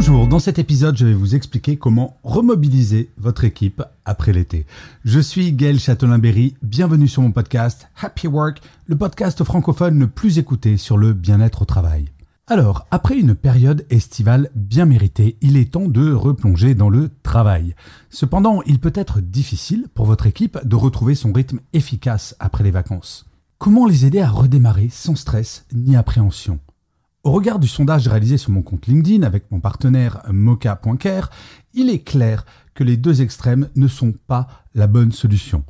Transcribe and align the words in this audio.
Bonjour, 0.00 0.28
dans 0.28 0.38
cet 0.38 0.60
épisode, 0.60 0.96
je 0.96 1.06
vais 1.06 1.12
vous 1.12 1.34
expliquer 1.34 1.76
comment 1.76 2.18
remobiliser 2.22 3.10
votre 3.18 3.42
équipe 3.42 3.82
après 4.04 4.32
l'été. 4.32 4.64
Je 5.04 5.18
suis 5.18 5.52
Gaël 5.52 5.80
Châtelain-Berry, 5.80 6.54
bienvenue 6.62 7.08
sur 7.08 7.20
mon 7.20 7.32
podcast 7.32 7.88
Happy 8.00 8.28
Work, 8.28 8.60
le 8.86 8.96
podcast 8.96 9.42
francophone 9.42 9.98
le 9.98 10.06
plus 10.06 10.38
écouté 10.38 10.76
sur 10.76 10.98
le 10.98 11.14
bien-être 11.14 11.62
au 11.62 11.64
travail. 11.64 12.04
Alors, 12.46 12.86
après 12.92 13.18
une 13.18 13.34
période 13.34 13.84
estivale 13.90 14.50
bien 14.54 14.84
méritée, 14.84 15.36
il 15.40 15.56
est 15.56 15.72
temps 15.72 15.88
de 15.88 16.12
replonger 16.12 16.76
dans 16.76 16.90
le 16.90 17.10
travail. 17.24 17.74
Cependant, 18.08 18.62
il 18.66 18.78
peut 18.78 18.92
être 18.94 19.20
difficile 19.20 19.88
pour 19.96 20.06
votre 20.06 20.28
équipe 20.28 20.60
de 20.64 20.76
retrouver 20.76 21.16
son 21.16 21.32
rythme 21.32 21.58
efficace 21.72 22.36
après 22.38 22.62
les 22.62 22.70
vacances. 22.70 23.26
Comment 23.58 23.84
les 23.84 24.06
aider 24.06 24.20
à 24.20 24.30
redémarrer 24.30 24.90
sans 24.92 25.16
stress 25.16 25.66
ni 25.74 25.96
appréhension? 25.96 26.60
Au 27.24 27.32
regard 27.32 27.58
du 27.58 27.68
sondage 27.68 28.08
réalisé 28.08 28.38
sur 28.38 28.50
mon 28.50 28.62
compte 28.62 28.86
LinkedIn 28.86 29.26
avec 29.26 29.50
mon 29.50 29.60
partenaire 29.60 30.22
Mocha.care, 30.30 31.30
il 31.74 31.90
est 31.90 32.02
clair 32.02 32.44
que 32.74 32.84
les 32.84 32.96
deux 32.96 33.22
extrêmes 33.22 33.68
ne 33.76 33.88
sont 33.88 34.14
pas 34.26 34.46
la 34.74 34.86
bonne 34.86 35.12
solution. 35.12 35.64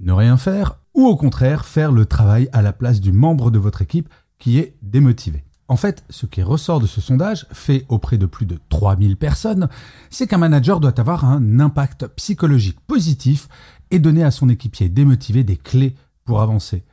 Ne 0.00 0.12
rien 0.12 0.36
faire 0.36 0.78
ou 0.94 1.06
au 1.06 1.16
contraire 1.16 1.66
faire 1.66 1.92
le 1.92 2.06
travail 2.06 2.48
à 2.52 2.62
la 2.62 2.72
place 2.72 3.00
du 3.00 3.12
membre 3.12 3.50
de 3.50 3.58
votre 3.58 3.82
équipe 3.82 4.08
qui 4.38 4.58
est 4.58 4.76
démotivé. 4.82 5.44
En 5.68 5.76
fait, 5.76 6.02
ce 6.08 6.24
qui 6.24 6.42
ressort 6.42 6.80
de 6.80 6.86
ce 6.86 7.02
sondage, 7.02 7.46
fait 7.52 7.84
auprès 7.88 8.16
de 8.16 8.24
plus 8.24 8.46
de 8.46 8.58
3000 8.70 9.18
personnes, 9.18 9.68
c'est 10.08 10.26
qu'un 10.26 10.38
manager 10.38 10.80
doit 10.80 10.98
avoir 10.98 11.26
un 11.26 11.60
impact 11.60 12.06
psychologique 12.16 12.80
positif 12.86 13.48
et 13.90 13.98
donner 13.98 14.24
à 14.24 14.30
son 14.30 14.48
équipier 14.48 14.88
démotivé 14.88 15.44
des 15.44 15.58
clés 15.58 15.94
pour 16.24 16.40
avancer. 16.40 16.84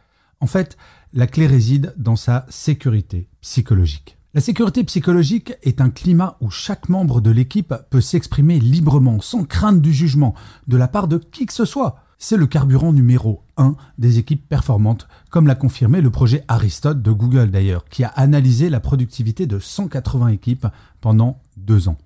En 0.41 0.47
fait, 0.47 0.77
la 1.15 1.27
clé 1.27 1.47
réside 1.47 1.93
dans 1.97 2.17
sa 2.17 2.45
sécurité 2.49 3.29
psychologique. 3.39 4.17
La 4.33 4.41
sécurité 4.41 4.83
psychologique 4.83 5.53
est 5.63 5.79
un 5.79 5.89
climat 5.89 6.35
où 6.41 6.49
chaque 6.49 6.89
membre 6.89 7.21
de 7.21 7.31
l'équipe 7.31 7.73
peut 7.89 8.01
s'exprimer 8.01 8.59
librement, 8.59 9.21
sans 9.21 9.45
crainte 9.45 9.81
du 9.81 9.93
jugement, 9.93 10.35
de 10.67 10.75
la 10.75 10.89
part 10.89 11.07
de 11.07 11.17
qui 11.17 11.45
que 11.45 11.53
ce 11.53 11.63
soit. 11.63 12.01
C'est 12.17 12.35
le 12.35 12.47
carburant 12.47 12.91
numéro 12.91 13.43
1 13.55 13.75
des 13.97 14.19
équipes 14.19 14.45
performantes, 14.47 15.07
comme 15.29 15.47
l'a 15.47 15.55
confirmé 15.55 16.01
le 16.01 16.09
projet 16.09 16.43
Aristote 16.49 17.01
de 17.01 17.11
Google 17.11 17.49
d'ailleurs, 17.49 17.85
qui 17.85 18.03
a 18.03 18.09
analysé 18.09 18.69
la 18.69 18.81
productivité 18.81 19.47
de 19.47 19.57
180 19.57 20.27
équipes 20.27 20.67
pendant 20.99 21.41
deux 21.55 21.87
ans. 21.87 21.97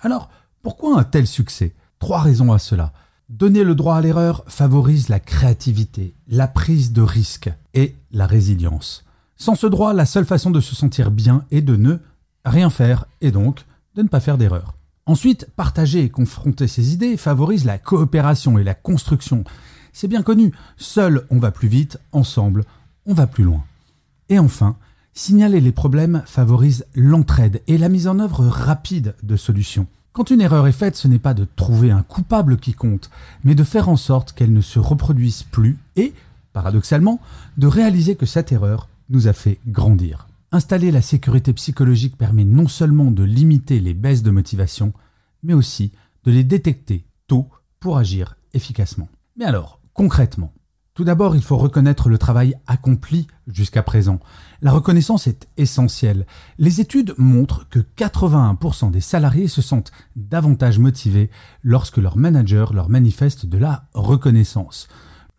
Alors, 0.00 0.28
pourquoi 0.62 1.00
un 1.00 1.04
tel 1.04 1.26
succès? 1.26 1.74
Trois 1.98 2.20
raisons 2.20 2.52
à 2.52 2.58
cela. 2.58 2.92
Donner 3.30 3.62
le 3.62 3.76
droit 3.76 3.94
à 3.94 4.00
l'erreur 4.00 4.42
favorise 4.48 5.08
la 5.08 5.20
créativité, 5.20 6.16
la 6.26 6.48
prise 6.48 6.92
de 6.92 7.00
risque 7.00 7.48
et 7.74 7.94
la 8.10 8.26
résilience. 8.26 9.04
Sans 9.36 9.54
ce 9.54 9.68
droit, 9.68 9.92
la 9.92 10.04
seule 10.04 10.24
façon 10.24 10.50
de 10.50 10.58
se 10.58 10.74
sentir 10.74 11.12
bien 11.12 11.44
est 11.52 11.62
de 11.62 11.76
ne 11.76 11.98
rien 12.44 12.70
faire 12.70 13.04
et 13.20 13.30
donc 13.30 13.64
de 13.94 14.02
ne 14.02 14.08
pas 14.08 14.18
faire 14.18 14.36
d'erreur. 14.36 14.74
Ensuite, 15.06 15.46
partager 15.54 16.02
et 16.02 16.08
confronter 16.08 16.66
ses 16.66 16.92
idées 16.92 17.16
favorise 17.16 17.64
la 17.64 17.78
coopération 17.78 18.58
et 18.58 18.64
la 18.64 18.74
construction. 18.74 19.44
C'est 19.92 20.08
bien 20.08 20.22
connu, 20.22 20.52
seul 20.76 21.24
on 21.30 21.38
va 21.38 21.52
plus 21.52 21.68
vite, 21.68 21.98
ensemble 22.10 22.64
on 23.06 23.14
va 23.14 23.28
plus 23.28 23.44
loin. 23.44 23.62
Et 24.28 24.40
enfin, 24.40 24.76
signaler 25.14 25.60
les 25.60 25.70
problèmes 25.70 26.24
favorise 26.26 26.84
l'entraide 26.96 27.62
et 27.68 27.78
la 27.78 27.88
mise 27.88 28.08
en 28.08 28.18
œuvre 28.18 28.44
rapide 28.44 29.14
de 29.22 29.36
solutions. 29.36 29.86
Quand 30.12 30.30
une 30.30 30.40
erreur 30.40 30.66
est 30.66 30.72
faite, 30.72 30.96
ce 30.96 31.06
n'est 31.06 31.20
pas 31.20 31.34
de 31.34 31.44
trouver 31.44 31.92
un 31.92 32.02
coupable 32.02 32.56
qui 32.56 32.72
compte, 32.72 33.10
mais 33.44 33.54
de 33.54 33.62
faire 33.62 33.88
en 33.88 33.96
sorte 33.96 34.32
qu'elle 34.32 34.52
ne 34.52 34.60
se 34.60 34.80
reproduise 34.80 35.44
plus 35.44 35.78
et, 35.94 36.12
paradoxalement, 36.52 37.20
de 37.58 37.68
réaliser 37.68 38.16
que 38.16 38.26
cette 38.26 38.50
erreur 38.50 38.88
nous 39.08 39.28
a 39.28 39.32
fait 39.32 39.60
grandir. 39.68 40.26
Installer 40.50 40.90
la 40.90 41.00
sécurité 41.00 41.52
psychologique 41.52 42.16
permet 42.16 42.44
non 42.44 42.66
seulement 42.66 43.12
de 43.12 43.22
limiter 43.22 43.78
les 43.78 43.94
baisses 43.94 44.24
de 44.24 44.32
motivation, 44.32 44.92
mais 45.44 45.54
aussi 45.54 45.92
de 46.24 46.32
les 46.32 46.42
détecter 46.42 47.04
tôt 47.28 47.48
pour 47.78 47.96
agir 47.96 48.36
efficacement. 48.52 49.08
Mais 49.36 49.44
alors, 49.44 49.78
concrètement, 49.94 50.52
tout 51.00 51.04
d'abord, 51.04 51.34
il 51.34 51.40
faut 51.40 51.56
reconnaître 51.56 52.10
le 52.10 52.18
travail 52.18 52.54
accompli 52.66 53.26
jusqu'à 53.50 53.82
présent. 53.82 54.20
La 54.60 54.70
reconnaissance 54.70 55.28
est 55.28 55.48
essentielle. 55.56 56.26
Les 56.58 56.82
études 56.82 57.14
montrent 57.16 57.66
que 57.70 57.78
81% 57.78 58.90
des 58.90 59.00
salariés 59.00 59.48
se 59.48 59.62
sentent 59.62 59.92
davantage 60.14 60.78
motivés 60.78 61.30
lorsque 61.62 61.96
leur 61.96 62.18
manager 62.18 62.74
leur 62.74 62.90
manifeste 62.90 63.46
de 63.46 63.56
la 63.56 63.84
reconnaissance. 63.94 64.88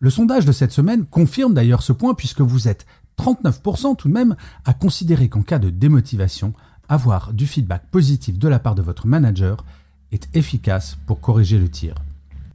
Le 0.00 0.10
sondage 0.10 0.46
de 0.46 0.50
cette 0.50 0.72
semaine 0.72 1.06
confirme 1.06 1.54
d'ailleurs 1.54 1.84
ce 1.84 1.92
point 1.92 2.14
puisque 2.14 2.40
vous 2.40 2.66
êtes 2.66 2.84
39% 3.20 3.94
tout 3.94 4.08
de 4.08 4.12
même 4.12 4.34
à 4.64 4.74
considérer 4.74 5.28
qu'en 5.28 5.42
cas 5.42 5.60
de 5.60 5.70
démotivation, 5.70 6.54
avoir 6.88 7.32
du 7.32 7.46
feedback 7.46 7.86
positif 7.92 8.36
de 8.36 8.48
la 8.48 8.58
part 8.58 8.74
de 8.74 8.82
votre 8.82 9.06
manager 9.06 9.64
est 10.10 10.28
efficace 10.34 10.98
pour 11.06 11.20
corriger 11.20 11.60
le 11.60 11.70
tir. 11.70 11.94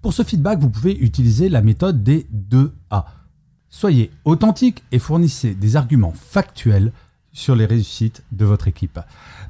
Pour 0.02 0.14
ce 0.14 0.24
feedback, 0.24 0.60
vous 0.60 0.70
pouvez 0.70 0.98
utiliser 0.98 1.50
la 1.50 1.62
méthode 1.62 2.04
des 2.04 2.28
2 2.32 2.74
A. 2.90 3.06
Soyez 3.70 4.12
authentique 4.26 4.84
et 4.92 5.00
fournissez 5.00 5.56
des 5.56 5.76
arguments 5.76 6.14
factuels 6.16 6.94
sur 7.34 7.56
les 7.56 7.66
réussites 7.66 8.24
de 8.32 8.46
votre 8.46 8.68
équipe. 8.68 9.00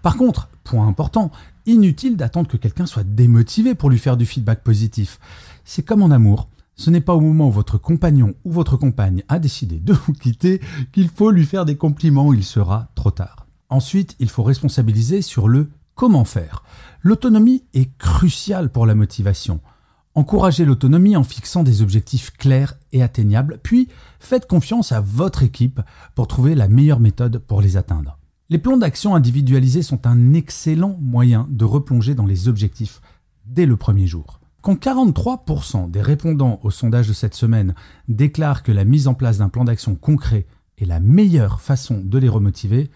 Par 0.01 0.17
contre, 0.17 0.49
point 0.63 0.87
important, 0.87 1.31
inutile 1.65 2.17
d'attendre 2.17 2.49
que 2.49 2.57
quelqu'un 2.57 2.85
soit 2.85 3.03
démotivé 3.03 3.75
pour 3.75 3.89
lui 3.89 3.99
faire 3.99 4.17
du 4.17 4.25
feedback 4.25 4.63
positif. 4.63 5.19
C'est 5.63 5.83
comme 5.83 6.01
en 6.01 6.11
amour. 6.11 6.49
Ce 6.75 6.89
n'est 6.89 7.01
pas 7.01 7.15
au 7.15 7.21
moment 7.21 7.47
où 7.47 7.51
votre 7.51 7.77
compagnon 7.77 8.35
ou 8.45 8.51
votre 8.51 8.77
compagne 8.77 9.23
a 9.29 9.39
décidé 9.39 9.79
de 9.79 9.93
vous 9.93 10.13
quitter 10.13 10.61
qu'il 10.91 11.09
faut 11.09 11.31
lui 11.31 11.45
faire 11.45 11.65
des 11.65 11.75
compliments, 11.75 12.33
il 12.33 12.43
sera 12.43 12.89
trop 12.95 13.11
tard. 13.11 13.47
Ensuite, 13.69 14.15
il 14.19 14.29
faut 14.29 14.43
responsabiliser 14.43 15.21
sur 15.21 15.47
le 15.47 15.69
comment 15.95 16.23
faire. 16.23 16.63
L'autonomie 17.01 17.63
est 17.73 17.97
cruciale 17.97 18.69
pour 18.69 18.85
la 18.85 18.95
motivation. 18.95 19.59
Encouragez 20.17 20.65
l'autonomie 20.65 21.15
en 21.15 21.23
fixant 21.23 21.61
des 21.61 21.83
objectifs 21.83 22.31
clairs 22.31 22.73
et 22.91 23.03
atteignables, 23.03 23.59
puis 23.61 23.87
faites 24.19 24.47
confiance 24.47 24.91
à 24.91 24.99
votre 24.99 25.43
équipe 25.43 25.79
pour 26.15 26.27
trouver 26.27 26.55
la 26.55 26.67
meilleure 26.67 26.99
méthode 26.99 27.37
pour 27.37 27.61
les 27.61 27.77
atteindre. 27.77 28.17
Les 28.49 28.57
plans 28.57 28.77
d'action 28.77 29.13
individualisés 29.13 29.83
sont 29.83 30.07
un 30.07 30.33
excellent 30.33 30.97
moyen 30.99 31.45
de 31.51 31.65
replonger 31.65 32.15
dans 32.15 32.25
les 32.25 32.47
objectifs 32.47 32.99
dès 33.45 33.67
le 33.67 33.77
premier 33.77 34.07
jour. 34.07 34.39
Quand 34.63 34.73
43% 34.73 35.91
des 35.91 36.01
répondants 36.01 36.59
au 36.63 36.71
sondage 36.71 37.07
de 37.07 37.13
cette 37.13 37.35
semaine 37.35 37.75
déclarent 38.07 38.63
que 38.63 38.71
la 38.71 38.85
mise 38.85 39.07
en 39.07 39.13
place 39.13 39.37
d'un 39.37 39.49
plan 39.49 39.65
d'action 39.65 39.93
concret 39.93 40.47
est 40.79 40.85
la 40.85 40.99
meilleure 40.99 41.61
façon 41.61 42.01
de 42.03 42.17
les 42.17 42.27
remotiver, 42.27 42.89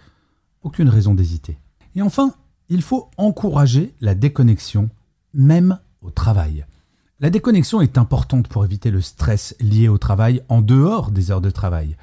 aucune 0.64 0.90
raison 0.90 1.14
d'hésiter. 1.14 1.60
Et 1.94 2.02
enfin, 2.02 2.34
il 2.70 2.82
faut 2.82 3.12
encourager 3.18 3.94
la 4.02 4.16
déconnexion, 4.16 4.90
même 5.36 5.78
au 6.02 6.10
travail. 6.10 6.66
La 7.22 7.30
déconnexion 7.30 7.82
est 7.82 8.00
importante 8.00 8.48
pour 8.48 8.66
éviter 8.66 8.90
le 8.90 9.00
stress 9.00 9.56
lié 9.60 9.88
au 9.88 10.00
travail 10.00 10.42
en 10.50 10.60
dehors 10.60 11.12
des 11.12 11.30
heures 11.30 11.40
de 11.40 11.52
travail. 11.52 11.96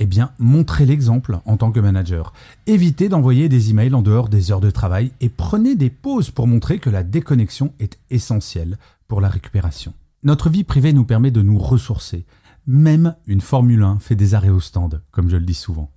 Eh 0.00 0.04
bien, 0.04 0.32
montrez 0.40 0.84
l'exemple 0.84 1.38
en 1.44 1.56
tant 1.56 1.70
que 1.70 1.78
manager. 1.78 2.32
Évitez 2.66 3.08
d'envoyer 3.08 3.48
des 3.48 3.70
emails 3.70 3.94
en 3.94 4.02
dehors 4.02 4.28
des 4.28 4.50
heures 4.50 4.60
de 4.60 4.72
travail 4.72 5.12
et 5.20 5.28
prenez 5.28 5.76
des 5.76 5.90
pauses 5.90 6.32
pour 6.32 6.48
montrer 6.48 6.80
que 6.80 6.90
la 6.90 7.04
déconnexion 7.04 7.72
est 7.78 8.00
essentielle 8.10 8.76
pour 9.06 9.20
la 9.20 9.28
récupération. 9.28 9.94
Notre 10.24 10.50
vie 10.50 10.64
privée 10.64 10.92
nous 10.92 11.04
permet 11.04 11.30
de 11.30 11.42
nous 11.42 11.58
ressourcer. 11.58 12.26
Même 12.66 13.14
une 13.28 13.42
Formule 13.42 13.84
1 13.84 14.00
fait 14.00 14.16
des 14.16 14.34
arrêts 14.34 14.48
au 14.48 14.58
stand, 14.58 15.02
comme 15.12 15.30
je 15.30 15.36
le 15.36 15.46
dis 15.46 15.54
souvent. 15.54 15.92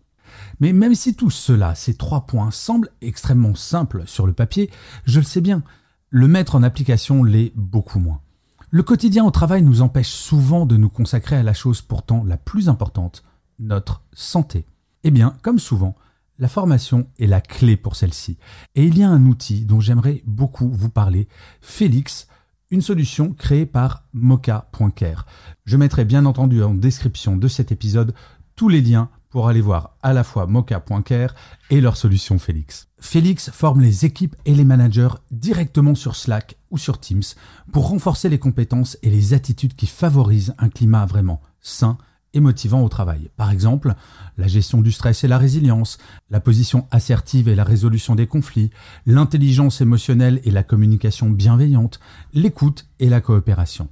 Mais 0.60 0.72
même 0.72 0.94
si 0.94 1.16
tout 1.16 1.32
cela, 1.32 1.74
ces 1.74 1.96
trois 1.96 2.28
points, 2.28 2.52
semblent 2.52 2.92
extrêmement 3.02 3.56
simples 3.56 4.04
sur 4.06 4.28
le 4.28 4.34
papier, 4.34 4.70
je 5.06 5.20
le 5.20 5.26
sais 5.26 5.42
bien, 5.42 5.64
le 6.12 6.28
mettre 6.28 6.54
en 6.54 6.62
application 6.62 7.24
l'est 7.24 7.54
beaucoup 7.56 7.98
moins. 7.98 8.22
Le 8.70 8.84
quotidien 8.84 9.24
au 9.24 9.32
travail 9.32 9.62
nous 9.62 9.82
empêche 9.82 10.10
souvent 10.10 10.66
de 10.66 10.76
nous 10.76 10.90
consacrer 10.90 11.38
à 11.38 11.44
la 11.44 11.54
chose 11.54 11.82
pourtant 11.82 12.26
la 12.26 12.36
plus 12.36 12.68
importante, 12.68 13.24
notre 13.60 14.02
santé. 14.12 14.66
Eh 15.06 15.12
bien, 15.12 15.38
comme 15.42 15.58
souvent, 15.58 15.96
la 16.38 16.50
formation 16.50 17.08
est 17.18 17.28
la 17.28 17.40
clé 17.40 17.78
pour 17.78 17.96
celle-ci. 17.96 18.38
Et 18.76 18.84
il 18.84 18.98
y 18.98 19.04
a 19.04 19.10
un 19.10 19.26
outil 19.26 19.64
dont 19.64 19.80
j'aimerais 19.80 20.22
beaucoup 20.26 20.70
vous 20.70 20.90
parler, 20.90 21.30
Félix, 21.62 22.28
une 22.70 22.82
solution 22.82 23.32
créée 23.32 23.66
par 23.66 24.04
mocha.care. 24.12 25.26
Je 25.64 25.78
mettrai 25.78 26.04
bien 26.04 26.26
entendu 26.26 26.62
en 26.62 26.74
description 26.74 27.38
de 27.38 27.48
cet 27.48 27.72
épisode 27.72 28.14
tous 28.58 28.68
les 28.68 28.82
liens 28.82 29.10
pour 29.30 29.48
aller 29.48 29.62
voir 29.62 29.98
à 30.02 30.14
la 30.14 30.24
fois 30.24 30.48
mocha.care 30.48 31.36
et 31.70 31.82
leur 31.82 31.98
solution 31.98 32.40
Félix. 32.40 32.88
Félix 33.00 33.52
forme 33.52 33.82
les 33.82 34.06
équipes 34.06 34.36
et 34.46 34.56
les 34.56 34.64
managers 34.64 35.16
directement 35.32 35.96
sur 35.96 36.16
Slack 36.16 36.58
ou 36.72 36.78
sur 36.78 37.00
Teams 37.00 37.24
pour 37.72 37.90
renforcer 37.90 38.30
les 38.30 38.40
compétences 38.40 38.98
et 39.04 39.10
les 39.10 39.34
attitudes 39.34 39.76
qui 39.76 39.88
favorisent 39.88 40.56
un 40.58 40.70
climat 40.70 41.06
vraiment 41.06 41.42
sain 41.62 41.98
et 42.34 42.40
motivant 42.40 42.82
au 42.84 42.90
travail. 42.90 43.30
Par 43.38 43.52
exemple, 43.52 43.96
la 44.38 44.48
gestion 44.48 44.82
du 44.82 44.92
stress 44.92 45.24
et 45.24 45.28
la 45.28 45.38
résilience, 45.38 45.98
la 46.30 46.40
position 46.40 46.88
assertive 46.92 47.48
et 47.48 47.56
la 47.56 47.64
résolution 47.64 48.16
des 48.16 48.28
conflits, 48.28 48.70
l'intelligence 49.06 49.82
émotionnelle 49.82 50.42
et 50.44 50.52
la 50.52 50.64
communication 50.64 51.30
bienveillante, 51.30 52.00
l'écoute 52.34 52.88
et 53.00 53.10
la 53.10 53.22
coopération. 53.22 53.90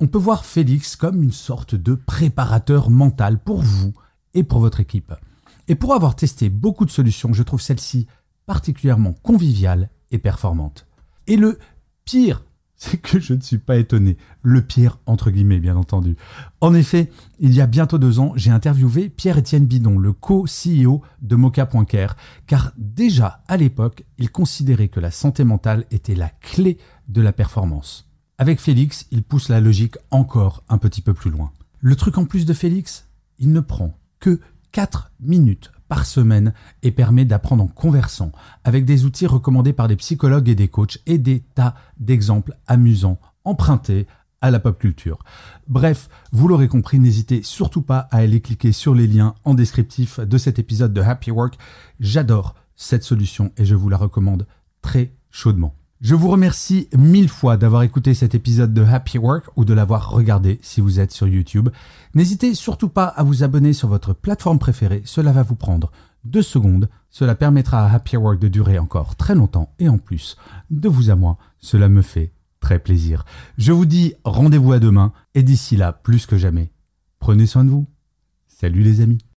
On 0.00 0.06
peut 0.06 0.18
voir 0.18 0.44
Félix 0.44 0.96
comme 0.96 1.22
une 1.22 1.32
sorte 1.32 1.74
de 1.74 1.94
préparateur 1.94 2.90
mental 2.90 3.38
pour 3.38 3.60
vous 3.60 3.92
et 4.34 4.42
pour 4.42 4.60
votre 4.60 4.80
équipe. 4.80 5.12
Et 5.68 5.74
pour 5.74 5.94
avoir 5.94 6.16
testé 6.16 6.48
beaucoup 6.48 6.84
de 6.84 6.90
solutions, 6.90 7.32
je 7.32 7.42
trouve 7.42 7.60
celle-ci 7.60 8.06
particulièrement 8.46 9.12
conviviale 9.22 9.88
et 10.10 10.18
performante. 10.18 10.86
Et 11.26 11.36
le 11.36 11.58
pire, 12.04 12.42
c'est 12.76 12.96
que 12.96 13.20
je 13.20 13.34
ne 13.34 13.40
suis 13.40 13.58
pas 13.58 13.76
étonné. 13.76 14.16
Le 14.42 14.62
pire, 14.62 14.98
entre 15.06 15.30
guillemets, 15.30 15.60
bien 15.60 15.76
entendu. 15.76 16.16
En 16.60 16.74
effet, 16.74 17.10
il 17.38 17.54
y 17.54 17.60
a 17.60 17.66
bientôt 17.66 17.98
deux 17.98 18.18
ans, 18.18 18.32
j'ai 18.36 18.50
interviewé 18.50 19.10
Pierre-Étienne 19.10 19.66
Bidon, 19.66 19.98
le 19.98 20.12
co-CEO 20.12 21.02
de 21.20 21.36
Mocha.care, 21.36 22.16
car 22.46 22.72
déjà 22.76 23.42
à 23.46 23.56
l'époque, 23.56 24.04
il 24.18 24.30
considérait 24.30 24.88
que 24.88 24.98
la 24.98 25.10
santé 25.10 25.44
mentale 25.44 25.84
était 25.90 26.14
la 26.14 26.30
clé 26.30 26.78
de 27.08 27.20
la 27.20 27.32
performance. 27.32 28.10
Avec 28.38 28.58
Félix, 28.60 29.06
il 29.10 29.22
pousse 29.22 29.50
la 29.50 29.60
logique 29.60 29.98
encore 30.10 30.64
un 30.70 30.78
petit 30.78 31.02
peu 31.02 31.12
plus 31.12 31.30
loin. 31.30 31.52
Le 31.80 31.94
truc 31.94 32.16
en 32.16 32.24
plus 32.24 32.46
de 32.46 32.54
Félix, 32.54 33.06
il 33.38 33.52
ne 33.52 33.60
prend 33.60 33.92
que 34.20 34.40
4 34.72 35.10
minutes 35.20 35.72
par 35.88 36.06
semaine 36.06 36.54
et 36.82 36.92
permet 36.92 37.24
d'apprendre 37.24 37.64
en 37.64 37.66
conversant 37.66 38.30
avec 38.62 38.84
des 38.84 39.04
outils 39.04 39.26
recommandés 39.26 39.72
par 39.72 39.88
des 39.88 39.96
psychologues 39.96 40.48
et 40.48 40.54
des 40.54 40.68
coachs 40.68 40.98
et 41.06 41.18
des 41.18 41.40
tas 41.54 41.74
d'exemples 41.98 42.54
amusants 42.68 43.18
empruntés 43.44 44.06
à 44.40 44.50
la 44.50 44.60
pop 44.60 44.78
culture. 44.78 45.18
Bref, 45.68 46.08
vous 46.32 46.48
l'aurez 46.48 46.68
compris, 46.68 46.98
n'hésitez 46.98 47.42
surtout 47.42 47.82
pas 47.82 48.08
à 48.10 48.18
aller 48.18 48.40
cliquer 48.40 48.72
sur 48.72 48.94
les 48.94 49.06
liens 49.06 49.34
en 49.44 49.54
descriptif 49.54 50.20
de 50.20 50.38
cet 50.38 50.58
épisode 50.58 50.92
de 50.92 51.00
Happy 51.00 51.30
Work. 51.30 51.58
J'adore 51.98 52.54
cette 52.76 53.02
solution 53.02 53.52
et 53.56 53.64
je 53.64 53.74
vous 53.74 53.88
la 53.88 53.96
recommande 53.96 54.46
très 54.80 55.12
chaudement. 55.30 55.79
Je 56.00 56.14
vous 56.14 56.30
remercie 56.30 56.88
mille 56.96 57.28
fois 57.28 57.58
d'avoir 57.58 57.82
écouté 57.82 58.14
cet 58.14 58.34
épisode 58.34 58.72
de 58.72 58.82
Happy 58.82 59.18
Work 59.18 59.50
ou 59.56 59.66
de 59.66 59.74
l'avoir 59.74 60.10
regardé 60.10 60.58
si 60.62 60.80
vous 60.80 60.98
êtes 60.98 61.12
sur 61.12 61.28
YouTube. 61.28 61.68
N'hésitez 62.14 62.54
surtout 62.54 62.88
pas 62.88 63.04
à 63.04 63.22
vous 63.22 63.42
abonner 63.42 63.74
sur 63.74 63.88
votre 63.88 64.14
plateforme 64.14 64.58
préférée, 64.58 65.02
cela 65.04 65.30
va 65.30 65.42
vous 65.42 65.56
prendre 65.56 65.92
deux 66.24 66.40
secondes, 66.40 66.88
cela 67.10 67.34
permettra 67.34 67.84
à 67.84 67.94
Happy 67.94 68.16
Work 68.16 68.40
de 68.40 68.48
durer 68.48 68.78
encore 68.78 69.14
très 69.16 69.34
longtemps 69.34 69.74
et 69.78 69.90
en 69.90 69.98
plus, 69.98 70.38
de 70.70 70.88
vous 70.88 71.10
à 71.10 71.16
moi, 71.16 71.36
cela 71.58 71.90
me 71.90 72.00
fait 72.00 72.32
très 72.60 72.78
plaisir. 72.78 73.26
Je 73.58 73.72
vous 73.72 73.84
dis 73.84 74.14
rendez-vous 74.24 74.72
à 74.72 74.78
demain 74.78 75.12
et 75.34 75.42
d'ici 75.42 75.76
là, 75.76 75.92
plus 75.92 76.24
que 76.24 76.38
jamais, 76.38 76.72
prenez 77.18 77.44
soin 77.44 77.64
de 77.64 77.70
vous. 77.70 77.86
Salut 78.48 78.82
les 78.82 79.02
amis. 79.02 79.29